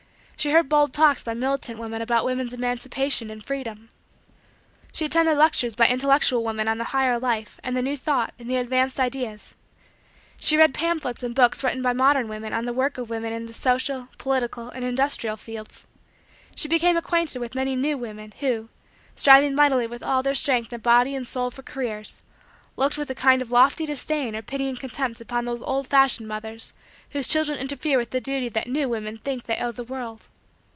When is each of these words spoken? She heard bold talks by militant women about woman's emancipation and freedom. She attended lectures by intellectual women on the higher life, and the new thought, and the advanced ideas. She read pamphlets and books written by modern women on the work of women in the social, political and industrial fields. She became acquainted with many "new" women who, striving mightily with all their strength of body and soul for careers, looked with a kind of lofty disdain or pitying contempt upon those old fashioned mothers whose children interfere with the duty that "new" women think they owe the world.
She 0.41 0.49
heard 0.49 0.69
bold 0.69 0.91
talks 0.91 1.23
by 1.23 1.35
militant 1.35 1.77
women 1.77 2.01
about 2.01 2.25
woman's 2.25 2.51
emancipation 2.51 3.29
and 3.29 3.45
freedom. 3.45 3.89
She 4.91 5.05
attended 5.05 5.37
lectures 5.37 5.75
by 5.75 5.87
intellectual 5.87 6.43
women 6.43 6.67
on 6.67 6.79
the 6.79 6.83
higher 6.85 7.19
life, 7.19 7.59
and 7.63 7.77
the 7.77 7.81
new 7.83 7.95
thought, 7.95 8.33
and 8.39 8.49
the 8.49 8.55
advanced 8.55 8.99
ideas. 8.99 9.53
She 10.39 10.57
read 10.57 10.73
pamphlets 10.73 11.21
and 11.21 11.35
books 11.35 11.63
written 11.63 11.83
by 11.83 11.93
modern 11.93 12.27
women 12.27 12.53
on 12.53 12.65
the 12.65 12.73
work 12.73 12.97
of 12.97 13.11
women 13.11 13.31
in 13.31 13.45
the 13.45 13.53
social, 13.53 14.07
political 14.17 14.69
and 14.71 14.83
industrial 14.83 15.37
fields. 15.37 15.85
She 16.55 16.67
became 16.67 16.97
acquainted 16.97 17.37
with 17.37 17.53
many 17.53 17.75
"new" 17.75 17.95
women 17.99 18.33
who, 18.39 18.69
striving 19.15 19.53
mightily 19.53 19.85
with 19.85 20.01
all 20.01 20.23
their 20.23 20.33
strength 20.33 20.73
of 20.73 20.81
body 20.81 21.13
and 21.15 21.27
soul 21.27 21.51
for 21.51 21.61
careers, 21.61 22.19
looked 22.77 22.97
with 22.97 23.09
a 23.11 23.15
kind 23.15 23.41
of 23.41 23.51
lofty 23.51 23.85
disdain 23.85 24.33
or 24.33 24.41
pitying 24.41 24.77
contempt 24.77 25.19
upon 25.21 25.43
those 25.45 25.61
old 25.61 25.85
fashioned 25.85 26.25
mothers 26.27 26.73
whose 27.09 27.27
children 27.27 27.59
interfere 27.59 27.97
with 27.97 28.09
the 28.11 28.21
duty 28.21 28.47
that 28.47 28.65
"new" 28.65 28.87
women 28.87 29.17
think 29.17 29.43
they 29.43 29.57
owe 29.57 29.73
the 29.73 29.83
world. 29.83 30.29